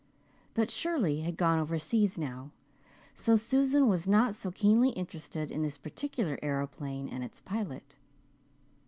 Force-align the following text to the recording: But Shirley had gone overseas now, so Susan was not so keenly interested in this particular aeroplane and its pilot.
But 0.55 0.71
Shirley 0.71 1.19
had 1.21 1.37
gone 1.37 1.59
overseas 1.59 2.17
now, 2.17 2.49
so 3.13 3.35
Susan 3.35 3.87
was 3.87 4.07
not 4.07 4.33
so 4.33 4.49
keenly 4.49 4.89
interested 4.89 5.51
in 5.51 5.61
this 5.61 5.77
particular 5.77 6.39
aeroplane 6.41 7.07
and 7.07 7.23
its 7.23 7.39
pilot. 7.39 7.97